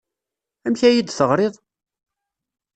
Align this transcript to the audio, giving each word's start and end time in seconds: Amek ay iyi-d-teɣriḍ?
Amek 0.65 0.81
ay 0.83 0.93
iyi-d-teɣriḍ? 0.95 1.55